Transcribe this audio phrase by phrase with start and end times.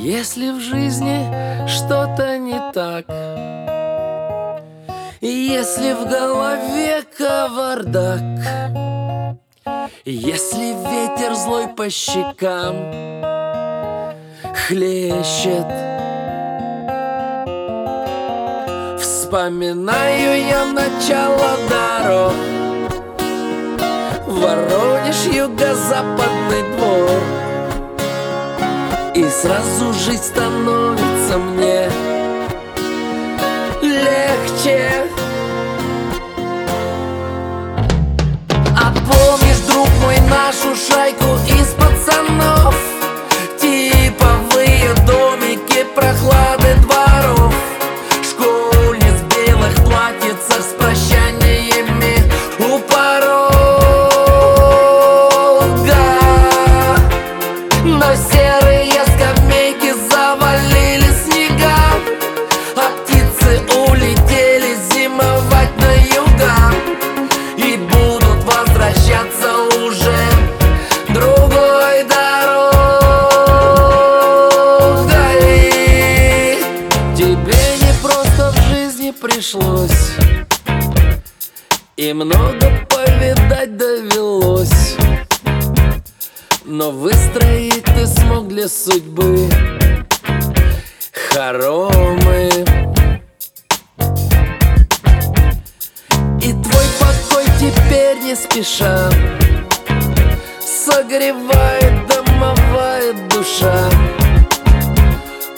[0.00, 3.04] Если в жизни что-то не так?
[5.20, 8.22] Если в голове кавардак?
[10.04, 12.76] Если ветер злой по щекам?
[14.68, 15.66] Хлещет.
[19.00, 22.34] Вспоминаю я начало дорог.
[24.28, 27.37] Воронеж, юго-западный двор
[29.28, 31.90] И сразу жизнь становится мне
[33.82, 35.04] легче.
[38.74, 42.74] А помнишь, друг мой, нашу шайку из пацанов.
[43.60, 46.87] Типовые домики, прохлады
[79.48, 80.12] пришлось.
[81.96, 84.96] И много повидать довелось.
[86.64, 89.48] Но выстроить ты смог для судьбы
[91.32, 92.50] хоромы.
[96.42, 99.10] И твой покой теперь не спеша
[100.60, 103.90] Согревает домовая душа.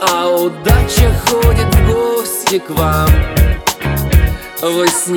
[0.00, 3.10] А удача ходит в гости к вам
[4.64, 5.08] Вы с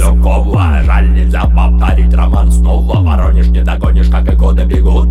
[0.00, 0.82] Ледюкова?
[0.84, 3.00] Жаль, нельзя повторить роман снова.
[3.00, 5.08] Воронеж не догонишь, как и годы бегут.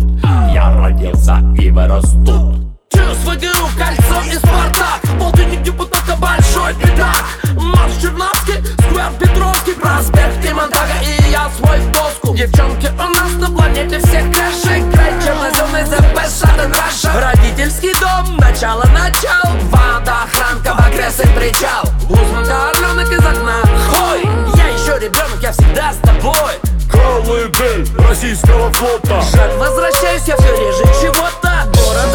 [0.52, 2.56] Я родился и вырос тут
[2.92, 5.00] Чувство ГУ, кольцо и Спартак.
[5.18, 7.24] Полтинник депутата, большой пятак.
[7.54, 9.74] Марш Черновский, сквер Петровский.
[9.74, 15.12] Проспект Тимонтага и я свой в доску Девчонки у нас на планете всех краше Край
[15.24, 16.72] черноземный ЗП, Шатен
[17.14, 19.48] Родительский дом, начало начал.
[19.70, 21.84] Водохранка, Багрес и причал.
[22.08, 23.69] Узманка, орленок из окна
[25.00, 26.34] ребенок, я всегда с тобой.
[26.90, 29.22] Колыбель российского флота.
[29.32, 31.64] Жаль, возвращаюсь я все реже чего-то.
[31.72, 32.14] Город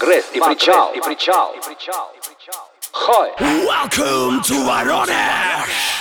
[0.00, 0.92] Вагрес и причал.
[0.92, 1.54] И причал.
[2.92, 3.30] Хой.
[3.40, 5.97] Welcome to Воронеж!